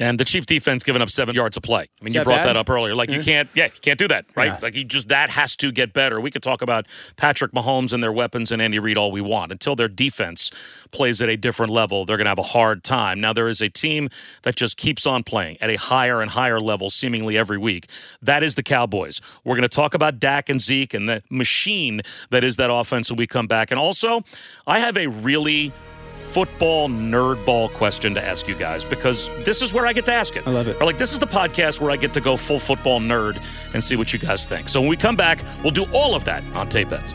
[0.00, 1.82] And the Chief defense giving up seven yards of play.
[1.82, 2.46] I mean, you brought bad?
[2.46, 2.94] that up earlier.
[2.94, 4.46] Like, you can't, yeah, you can't do that, right?
[4.46, 4.58] Yeah.
[4.62, 6.18] Like, you just, that has to get better.
[6.22, 6.86] We could talk about
[7.16, 9.52] Patrick Mahomes and their weapons and Andy Reid all we want.
[9.52, 10.50] Until their defense
[10.90, 13.20] plays at a different level, they're going to have a hard time.
[13.20, 14.08] Now, there is a team
[14.42, 17.86] that just keeps on playing at a higher and higher level seemingly every week.
[18.22, 19.20] That is the Cowboys.
[19.44, 23.10] We're going to talk about Dak and Zeke and the machine that is that offense
[23.10, 23.70] when we come back.
[23.70, 24.22] And also,
[24.66, 25.72] I have a really
[26.30, 30.36] football nerdball question to ask you guys because this is where I get to ask
[30.36, 30.46] it.
[30.46, 30.80] I love it.
[30.80, 33.42] Or like this is the podcast where I get to go full football nerd
[33.74, 34.68] and see what you guys think.
[34.68, 37.14] So when we come back, we'll do all of that on Tape Heads.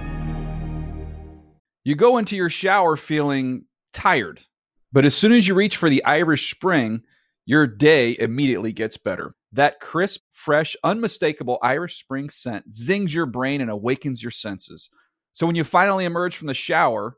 [1.86, 4.42] You go into your shower feeling tired,
[4.92, 7.04] but as soon as you reach for the Irish Spring,
[7.46, 9.36] your day immediately gets better.
[9.54, 14.90] That crisp, fresh, unmistakable Irish Spring scent zings your brain and awakens your senses.
[15.32, 17.18] So when you finally emerge from the shower,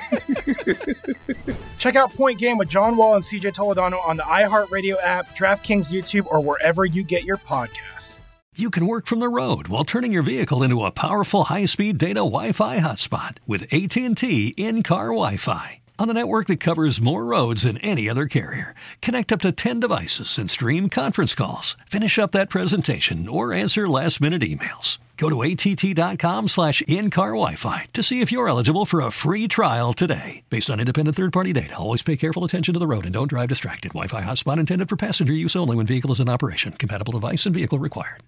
[1.77, 5.91] Check out Point Game with John Wall and CJ Toledano on the iHeartRadio app, DraftKings
[5.91, 8.19] YouTube, or wherever you get your podcasts.
[8.55, 12.19] You can work from the road while turning your vehicle into a powerful high-speed data
[12.19, 15.79] Wi-Fi hotspot with AT&T in-car Wi-Fi.
[15.97, 19.79] On a network that covers more roads than any other carrier, connect up to 10
[19.79, 21.77] devices and stream conference calls.
[21.89, 24.97] Finish up that presentation or answer last-minute emails.
[25.21, 29.93] Go to att.com slash in-car Wi-Fi to see if you're eligible for a free trial
[29.93, 30.41] today.
[30.49, 33.49] Based on independent third-party data, always pay careful attention to the road and don't drive
[33.49, 33.89] distracted.
[33.89, 36.73] Wi-Fi hotspot intended for passenger use only when vehicle is in operation.
[36.73, 38.23] Compatible device and vehicle required.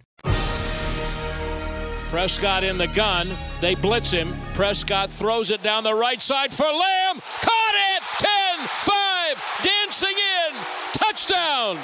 [2.09, 3.27] Prescott in the gun.
[3.59, 4.35] They blitz him.
[4.53, 7.19] Prescott throws it down the right side for Lamb.
[7.41, 8.03] Caught it!
[8.19, 9.63] 10 5.
[9.63, 10.55] Dancing in.
[10.93, 11.79] Touchdown.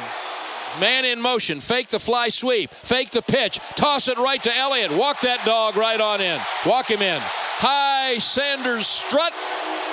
[0.80, 1.60] Man in motion.
[1.60, 2.70] Fake the fly sweep.
[2.70, 3.60] Fake the pitch.
[3.76, 4.92] Toss it right to Elliott.
[4.92, 6.40] Walk that dog right on in.
[6.66, 7.22] Walk him in.
[7.60, 9.34] Deion Sanders strut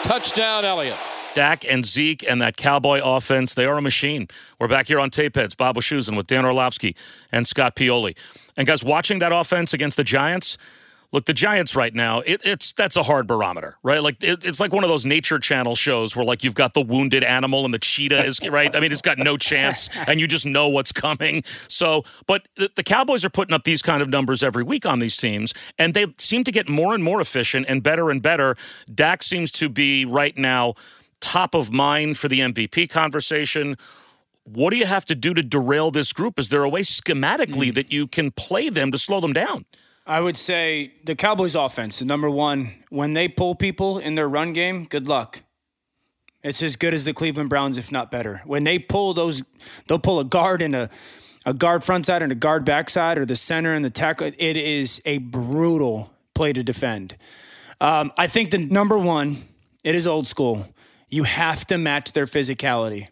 [0.05, 0.97] Touchdown, Elliott.
[1.35, 4.29] Dak and Zeke and that Cowboy offense, they are a machine.
[4.59, 6.95] We're back here on Tape Heads, Bob Wischusen with Dan Orlovsky
[7.33, 8.17] and Scott Pioli.
[8.57, 10.57] And guys, watching that offense against the Giants,
[11.17, 14.03] look, the Giants right now, it, it's that's a hard barometer, right?
[14.03, 16.83] Like it, it's like one of those nature channel shows where like you've got the
[16.83, 18.73] wounded animal and the cheetah is right.
[18.77, 21.43] I mean, it's got no chance, and you just know what's coming.
[21.69, 24.99] So, but the, the Cowboys are putting up these kind of numbers every week on
[24.99, 28.55] these teams, and they seem to get more and more efficient and better and better.
[28.95, 30.75] Dak seems to be right now
[31.21, 33.77] top of mind for the MVP conversation.
[34.45, 36.39] What do you have to do to derail this group?
[36.39, 37.75] Is there a way schematically hmm.
[37.75, 39.65] that you can play them to slow them down?
[40.07, 44.53] I would say the Cowboys offense, number one, when they pull people in their run
[44.53, 45.43] game, good luck.
[46.45, 48.41] It's as good as the Cleveland Browns, if not better.
[48.45, 49.43] When they pull those,
[49.89, 50.91] they'll pull a guard and a,
[51.45, 54.31] a guard front side and a guard backside or the center and the tackle.
[54.39, 57.17] It is a brutal play to defend.
[57.81, 59.39] Um, I think the number one,
[59.83, 60.69] it is old school.
[61.09, 63.09] You have to match their physicality.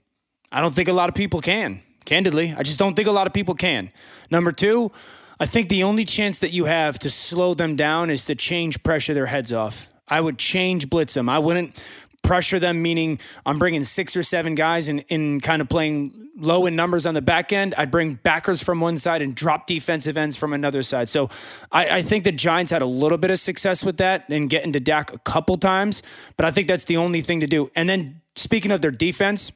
[0.53, 2.55] I don't think a lot of people can, candidly.
[2.57, 3.91] I just don't think a lot of people can.
[4.31, 4.93] Number two,
[5.41, 8.83] I think the only chance that you have to slow them down is to change
[8.83, 9.89] pressure their heads off.
[10.07, 11.29] I would change blitz them.
[11.29, 11.83] I wouldn't
[12.23, 16.31] pressure them, meaning I'm bringing six or seven guys and in, in kind of playing
[16.37, 17.75] low in numbers on the back end.
[17.77, 21.09] I'd bring backers from one side and drop defensive ends from another side.
[21.09, 21.31] So
[21.71, 24.73] I, I think the Giants had a little bit of success with that and getting
[24.73, 26.03] to Dak a couple times,
[26.37, 27.71] but I think that's the only thing to do.
[27.77, 29.53] And then speaking of their defense,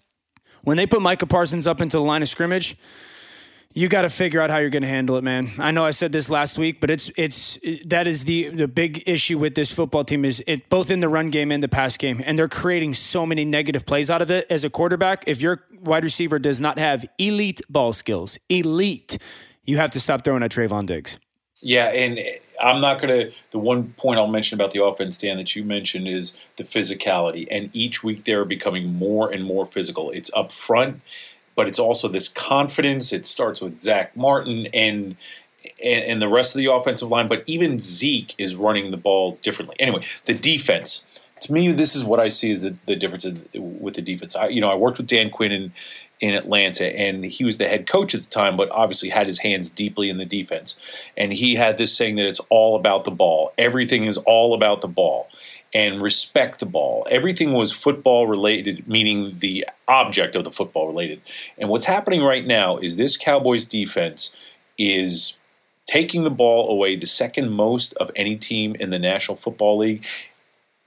[0.62, 2.76] when they put Micah Parsons up into the line of scrimmage,
[3.74, 5.52] you got to figure out how you're going to handle it, man.
[5.58, 9.02] I know I said this last week, but it's it's that is the the big
[9.06, 11.96] issue with this football team is it both in the run game and the pass
[11.96, 14.46] game, and they're creating so many negative plays out of it.
[14.50, 19.18] As a quarterback, if your wide receiver does not have elite ball skills, elite,
[19.64, 21.18] you have to stop throwing at Trevon Diggs.
[21.60, 22.18] Yeah, and
[22.62, 23.32] I'm not going to.
[23.50, 27.46] The one point I'll mention about the offense, Dan, that you mentioned is the physicality.
[27.50, 30.10] And each week they're becoming more and more physical.
[30.10, 31.00] It's up front,
[31.58, 33.12] but it's also this confidence.
[33.12, 35.16] It starts with Zack Martin and
[35.82, 39.74] and, the rest of the offensive line, but even Zeke is running the ball differently.
[39.80, 41.04] Anyway, the defense.
[41.40, 44.36] To me, this is what I see as the, the difference in, with the defense.
[44.36, 45.72] I, you know, I worked with Dan Quinn in,
[46.20, 49.40] in Atlanta, and he was the head coach at the time, but obviously had his
[49.40, 50.78] hands deeply in the defense.
[51.16, 53.52] And he had this saying that it's all about the ball.
[53.58, 55.28] Everything is all about the ball
[55.74, 57.06] and respect the ball.
[57.10, 61.20] Everything was football related, meaning the object of the football related.
[61.58, 64.32] And what's happening right now is this Cowboys defense
[64.78, 65.34] is
[65.86, 70.04] taking the ball away the second most of any team in the National Football League.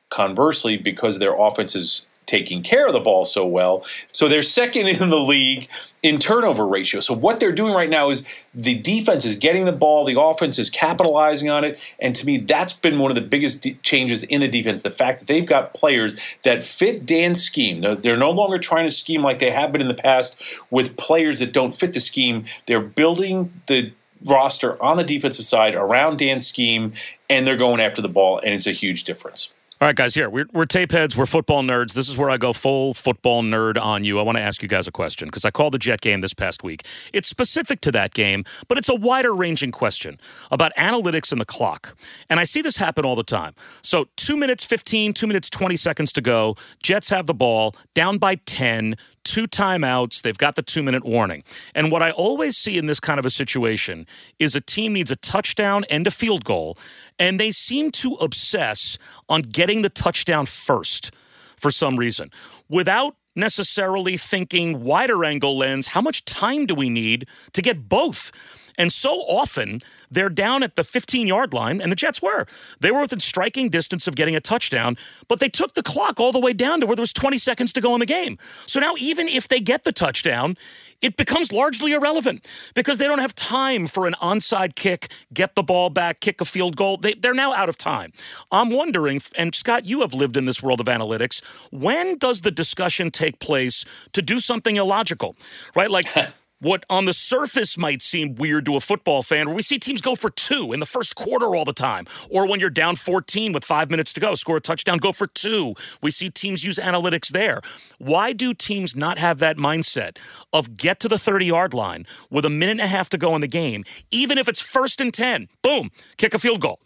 [0.10, 3.86] Conversely, because their offense is taking care of the ball so well.
[4.14, 5.68] So they're second in the league
[6.02, 7.02] in turnover ratio.
[7.02, 10.58] So what they're doing right now is the defense is getting the ball, the offense
[10.58, 14.24] is capitalizing on it, and to me that's been one of the biggest de- changes
[14.24, 17.80] in the defense, the fact that they've got players that fit Dan's scheme.
[17.80, 20.96] They're, they're no longer trying to scheme like they have been in the past with
[20.96, 22.46] players that don't fit the scheme.
[22.66, 23.92] They're building the
[24.26, 26.94] roster on the defensive side around Dan's scheme
[27.30, 29.52] and they're going after the ball and it's a huge difference.
[29.82, 30.30] All right, guys, here.
[30.30, 31.18] We're, we're tape heads.
[31.18, 31.94] We're football nerds.
[31.94, 34.20] This is where I go full football nerd on you.
[34.20, 36.36] I want to ask you guys a question because I called the Jet game this
[36.36, 36.86] past week.
[37.14, 40.20] It's specific to that game, but it's a wider ranging question
[40.52, 41.98] about analytics and the clock.
[42.30, 43.56] And I see this happen all the time.
[43.82, 46.58] So, two minutes 15, two minutes 20 seconds to go.
[46.84, 50.22] Jets have the ball, down by 10 two timeouts.
[50.22, 51.44] They've got the two minute warning.
[51.76, 54.08] And what I always see in this kind of a situation
[54.40, 56.78] is a team needs a touchdown and a field goal,
[57.20, 58.98] and they seem to obsess
[59.30, 61.12] on getting the touchdown first
[61.58, 62.32] for some reason
[62.70, 68.32] without necessarily thinking wider angle lens how much time do we need to get both
[68.78, 69.80] and so often
[70.10, 72.46] they're down at the 15 yard line, and the Jets were.
[72.80, 76.32] They were within striking distance of getting a touchdown, but they took the clock all
[76.32, 78.38] the way down to where there was 20 seconds to go in the game.
[78.66, 80.56] So now, even if they get the touchdown,
[81.02, 85.64] it becomes largely irrelevant because they don't have time for an onside kick, get the
[85.64, 86.98] ball back, kick a field goal.
[86.98, 88.14] They, are now out of time.
[88.52, 92.52] I'm wondering, and Scott, you have lived in this world of analytics, when does the
[92.52, 95.36] discussion take place to do something illogical,
[95.76, 95.90] right?
[95.90, 96.10] Like,
[96.62, 100.00] what on the surface might seem weird to a football fan, where we see teams
[100.00, 103.52] go for two in the first quarter all the time, or when you're down 14
[103.52, 105.74] with five minutes to go, score a touchdown, go for two.
[106.02, 107.62] We see teams use analytics there.
[107.98, 110.18] Why do teams not have that mindset
[110.54, 113.36] of get to the 30 yard line with a minute and a half to go
[113.36, 115.50] in the game, even if it's first and 10?
[115.64, 116.80] Boom, kick a field goal.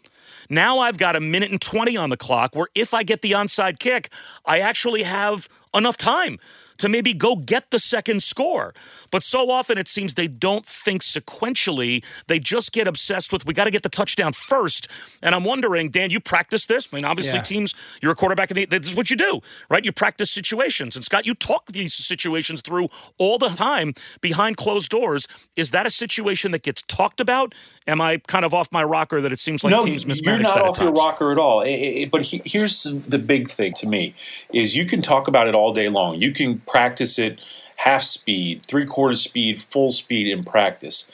[0.48, 3.32] Now I've got a minute and 20 on the clock where if I get the
[3.32, 4.10] onside kick,
[4.44, 6.38] I actually have enough time
[6.78, 8.74] to maybe go get the second score.
[9.10, 12.04] But so often it seems they don't think sequentially.
[12.26, 14.88] They just get obsessed with, we got to get the touchdown first.
[15.22, 16.88] And I'm wondering, Dan, you practice this?
[16.92, 17.42] I mean, obviously, Yeah.
[17.42, 19.84] teams, you're a quarterback, and this is what you do, right?
[19.84, 20.96] You practice situations.
[20.96, 25.26] And Scott, you talk these situations through all the time behind closed doors.
[25.56, 27.54] Is that a situation that gets talked about?
[27.86, 30.54] Am I kind of off my rocker that it seems like no, teams you're not
[30.54, 31.60] that at off your rocker at all.
[31.60, 34.14] I- I- but he, here's the big thing to me:
[34.52, 36.20] is you can talk about it all day long.
[36.20, 37.40] You can practice it
[37.76, 41.10] half speed, three quarter speed, full speed in practice.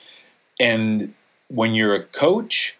[0.60, 1.14] And
[1.48, 2.76] when you're a coach,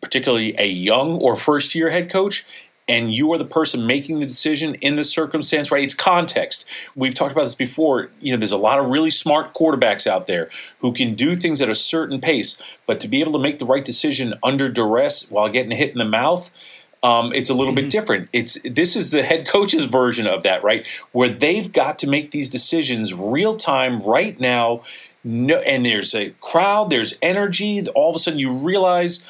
[0.00, 2.44] particularly a young or first year head coach,
[2.88, 5.84] and you are the person making the decision in the circumstance, right?
[5.84, 6.66] It's context.
[6.96, 8.10] We've talked about this before.
[8.20, 10.50] You know, there's a lot of really smart quarterbacks out there
[10.80, 13.64] who can do things at a certain pace, but to be able to make the
[13.64, 16.50] right decision under duress while getting hit in the mouth,
[17.02, 18.28] um, it's a little bit different.
[18.32, 20.86] It's this is the head coach's version of that, right?
[21.12, 24.82] Where they've got to make these decisions real time, right now.
[25.24, 27.84] No, and there's a crowd, there's energy.
[27.94, 29.24] All of a sudden, you realize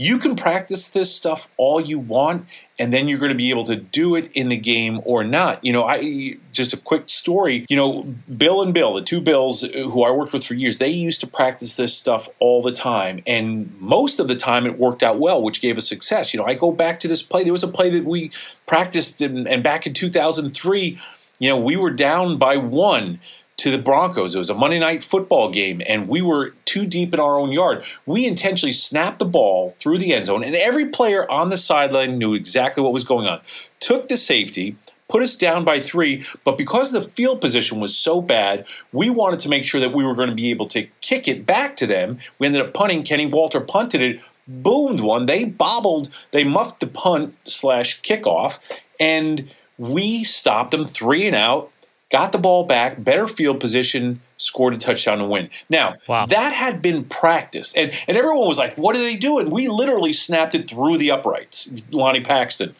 [0.00, 2.46] you can practice this stuff all you want,
[2.78, 5.62] and then you're going to be able to do it in the game or not.
[5.62, 7.66] You know, I just a quick story.
[7.68, 10.78] You know, Bill and Bill, the two Bills uh, who I worked with for years,
[10.78, 14.78] they used to practice this stuff all the time, and most of the time it
[14.78, 16.32] worked out well, which gave us success.
[16.32, 17.44] You know, I go back to this play.
[17.44, 18.30] There was a play that we
[18.66, 20.98] practiced, in, and back in 2003,
[21.40, 23.20] you know, we were down by one
[23.60, 24.34] to the Broncos.
[24.34, 27.52] It was a Monday night football game, and we were too deep in our own
[27.52, 27.84] yard.
[28.06, 32.16] We intentionally snapped the ball through the end zone, and every player on the sideline
[32.16, 33.40] knew exactly what was going on.
[33.78, 34.76] Took the safety,
[35.10, 39.40] put us down by three, but because the field position was so bad, we wanted
[39.40, 41.86] to make sure that we were going to be able to kick it back to
[41.86, 42.18] them.
[42.38, 43.02] We ended up punting.
[43.02, 45.26] Kenny Walter punted it, boomed one.
[45.26, 48.58] They bobbled, they muffed the punt slash kickoff,
[48.98, 51.70] and we stopped them three and out
[52.10, 55.48] got the ball back, better field position, scored a touchdown to win.
[55.68, 57.76] Now, that had been practiced.
[57.76, 59.50] And, and everyone was like, what are they doing?
[59.50, 62.74] We literally snapped it through the uprights, Lonnie Paxton.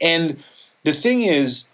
[0.00, 0.42] And
[0.84, 1.68] the thing is,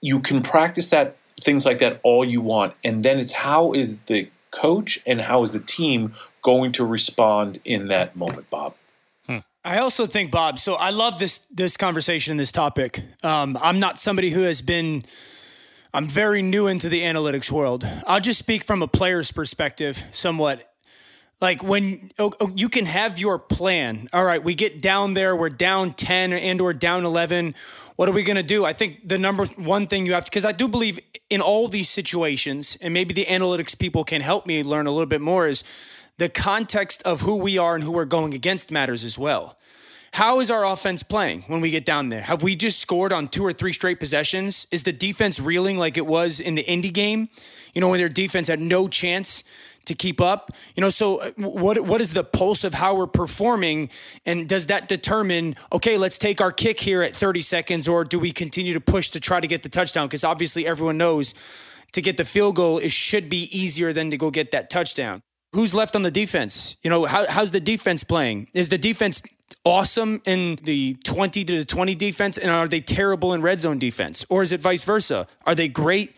[0.00, 2.74] you can practice that things like that all you want.
[2.84, 7.60] And then it's how is the coach and how is the team going to respond
[7.64, 8.74] in that moment, Bob?
[9.66, 10.60] I also think, Bob.
[10.60, 13.02] So I love this this conversation and this topic.
[13.24, 15.04] Um, I'm not somebody who has been.
[15.94, 17.86] I'm very new into the analytics world.
[18.06, 20.62] I'll just speak from a player's perspective, somewhat.
[21.40, 24.08] Like when oh, oh, you can have your plan.
[24.12, 27.54] All right, we get down there, we're down 10 and or down 11.
[27.96, 28.64] What are we going to do?
[28.64, 31.68] I think the number one thing you have to cuz I do believe in all
[31.68, 35.46] these situations and maybe the analytics people can help me learn a little bit more
[35.46, 35.62] is
[36.18, 39.58] the context of who we are and who we're going against matters as well.
[40.16, 42.22] How is our offense playing when we get down there?
[42.22, 44.66] Have we just scored on two or three straight possessions?
[44.70, 47.28] Is the defense reeling like it was in the Indy game?
[47.74, 49.44] You know, when their defense had no chance
[49.84, 50.52] to keep up.
[50.74, 53.90] You know, so uh, what what is the pulse of how we're performing
[54.24, 58.18] and does that determine okay, let's take our kick here at 30 seconds or do
[58.18, 61.34] we continue to push to try to get the touchdown because obviously everyone knows
[61.92, 65.20] to get the field goal it should be easier than to go get that touchdown.
[65.52, 66.76] Who's left on the defense?
[66.82, 68.48] You know, how, how's the defense playing?
[68.54, 69.22] Is the defense
[69.64, 73.78] awesome in the 20 to the 20 defense and are they terrible in red zone
[73.78, 74.24] defense?
[74.28, 75.26] Or is it vice versa?
[75.44, 76.14] Are they great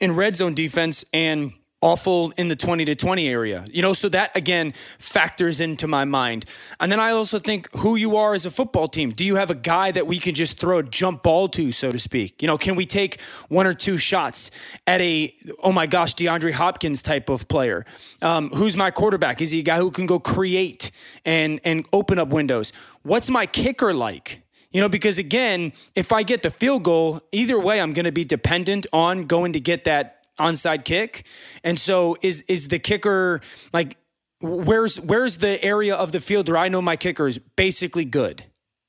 [0.00, 1.52] in red zone defense and
[1.82, 3.66] awful in the 20 to 20 area.
[3.70, 6.46] You know, so that again factors into my mind.
[6.80, 9.10] And then I also think who you are as a football team.
[9.10, 11.90] Do you have a guy that we can just throw a jump ball to, so
[11.90, 12.40] to speak?
[12.40, 14.50] You know, can we take one or two shots
[14.86, 17.84] at a, oh my gosh, DeAndre Hopkins type of player?
[18.22, 19.42] Um, who's my quarterback?
[19.42, 20.92] Is he a guy who can go create
[21.24, 22.72] and, and open up windows?
[23.02, 24.40] What's my kicker like?
[24.70, 28.12] You know, because again, if I get the field goal, either way, I'm going to
[28.12, 31.24] be dependent on going to get that onside kick.
[31.64, 33.40] And so is is the kicker
[33.72, 33.96] like
[34.40, 38.44] where's where's the area of the field where I know my kicker is basically good?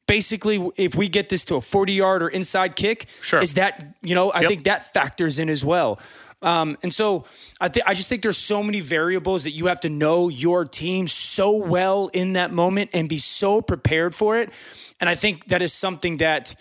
[0.06, 3.42] Basically, if we get this to a 40 yard or inside kick, Sure.
[3.42, 4.50] is that, you know, I Yep.
[4.50, 5.98] think that factors in as well.
[6.42, 7.24] Um, and so
[7.62, 10.66] I think I just think there's so many variables that you have to know your
[10.66, 14.52] team so well in that moment and be so prepared for it.
[15.00, 16.54] And I think that is something that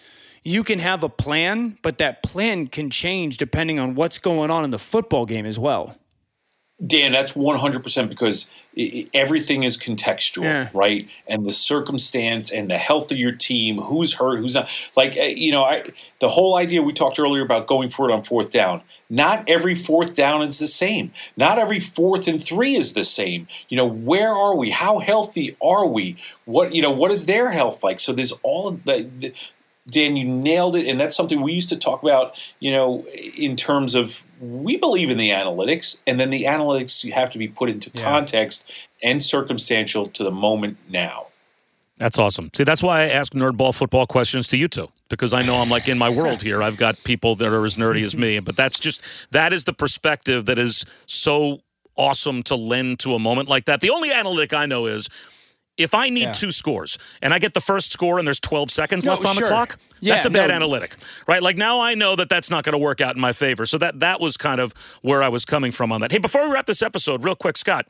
[0.45, 4.65] you can have a plan, but that plan can change depending on what's going on
[4.65, 5.97] in the football game as well.
[6.85, 10.69] Dan, that's 100% because i i everything is contextual, Yeah.
[10.75, 11.09] right?
[11.29, 14.69] And the circumstance and the health of your team, who's hurt, who's not.
[14.97, 15.85] Like, uh, you know, I,
[16.19, 19.77] the whole idea we talked earlier about going for it on fourth down, not every
[19.77, 21.13] fourth down is the same.
[21.37, 23.47] Not every fourth and three is the same.
[23.69, 24.71] You know, where are we?
[24.71, 26.17] How healthy are we?
[26.47, 28.01] What, you know, what is their health like?
[28.01, 29.33] So there's all the, the
[29.89, 32.41] Dan, you nailed it, and that's something we used to talk about.
[32.61, 33.07] You know,
[33.37, 37.39] in terms of we believe in the analytics, and then the analytics you have to
[37.39, 38.03] be put into Yeah.
[38.03, 38.71] context
[39.03, 41.27] and circumstantial to the moment now.
[41.99, 42.51] That's awesome.
[42.55, 45.69] See, that's why I ask nerdball football questions to you two because I know I'm
[45.69, 46.63] like in my world here.
[46.63, 49.73] I've got people that are as nerdy as me, but that's just that is the
[49.73, 51.61] perspective that is so
[51.97, 53.81] awesome to lend to a moment like that.
[53.81, 55.09] The only analytic I know is
[55.79, 56.33] if I need Yeah.
[56.33, 59.35] two scores and I get the first score and there's 12 seconds No, left on
[59.35, 59.43] sure.
[59.45, 60.55] the clock, Yeah, that's a bad no.
[60.57, 60.97] analytic,
[61.27, 61.43] right?
[61.43, 63.65] Like now I know that that's not going to work out in my favor.
[63.67, 66.13] So that that was kind of where I was coming from on that.
[66.13, 67.87] Hey, before we wrap this episode, real quick, Scott.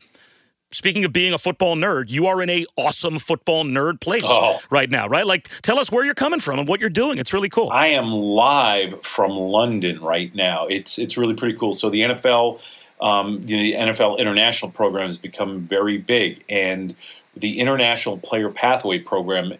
[0.74, 4.58] Speaking of being a football nerd, you are in a awesome football nerd place Oh.
[4.70, 5.26] right now, right?
[5.26, 7.18] Like, tell us where you're coming from and what you're doing.
[7.18, 7.68] It's really cool.
[7.70, 10.66] I am live from London right now.
[10.68, 11.74] It's it's really pretty cool.
[11.74, 12.58] So the NFL,
[13.02, 16.94] um, the NFL international program has become very big, and
[17.36, 19.54] the international player pathway program,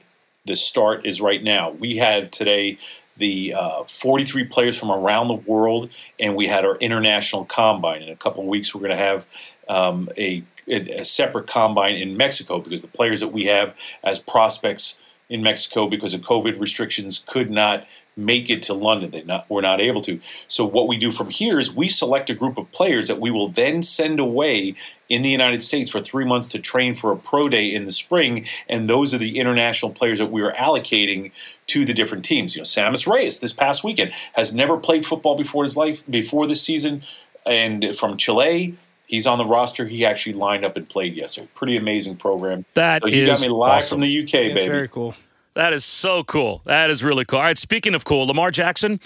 [0.45, 1.70] the start is right now.
[1.70, 2.79] We had today
[3.16, 8.03] the uh, 43 players from around the world, and we had our international combine.
[8.03, 9.27] In a couple of weeks, we're going to have
[9.68, 14.99] um, a, a separate combine in Mexico because the players that we have as prospects
[15.29, 19.10] in Mexico because of COVID restrictions could not make it to London.
[19.10, 20.20] They not were not able to.
[20.48, 23.30] So what we do from here is we select a group of players that we
[23.30, 24.74] will then send away
[25.08, 27.92] in the United States for three months to train for a pro day in the
[27.92, 31.32] spring, and those are the international players that we are allocating
[31.66, 32.54] to the different teams.
[32.54, 36.46] You know, Sammis Reyes this past weekend has never played football before his life before
[36.46, 37.02] this season,
[37.46, 38.76] and from Chile.
[39.06, 39.86] He's on the roster.
[39.86, 41.46] He actually lined up and played yesterday.
[41.54, 42.64] Pretty amazing program.
[42.72, 43.96] That so you got me live awesome.
[43.96, 44.68] from the UK, That's baby.
[44.68, 45.14] very cool.
[45.55, 46.62] That is so cool.
[46.64, 47.38] That is really cool.
[47.38, 49.00] All right, speaking of cool, Lamar Jackson,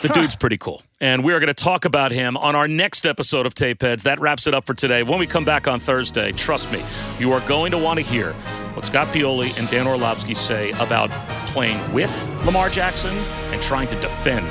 [0.00, 0.82] the dude's pretty cool.
[1.00, 4.04] And we are going to talk about him on our next episode of Tape Heads.
[4.04, 5.02] That wraps it up for today.
[5.02, 6.82] When we come back on Thursday, trust me,
[7.18, 8.32] you are going to want to hear
[8.74, 11.10] what Scott Pioli and Dan Orlovsky say about
[11.48, 12.10] playing with
[12.46, 13.14] Lamar Jackson
[13.52, 14.46] and trying to defend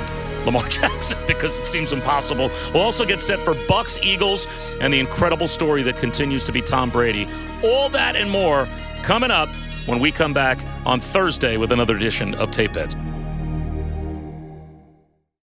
[0.45, 2.51] Lamar Jackson because it seems impossible.
[2.73, 4.47] We'll also get set for Bucks, Eagles,
[4.79, 7.27] and the incredible story that continues to be Tom Brady.
[7.63, 8.67] All that and more
[9.01, 9.49] coming up
[9.87, 12.95] when we come back on Thursday with another edition of Tape Heads.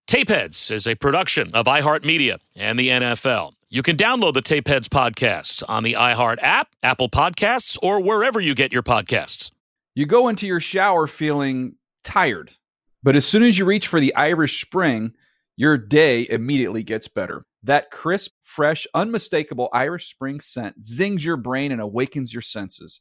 [0.07, 3.55] Tape Heads is a production of iHeartMedia and the NFL.
[3.69, 8.39] You can download the Tape Heads podcast on the iHeart app, Apple Podcasts, or wherever
[8.39, 9.51] you get your podcasts.
[9.97, 11.75] You go into your shower feeling
[12.05, 12.53] tired,
[13.03, 15.15] but as soon as you reach for the Irish Spring,
[15.57, 17.45] your day immediately gets better.
[17.63, 23.01] That crisp, fresh, unmistakable Irish Spring scent zings your brain and awakens your senses.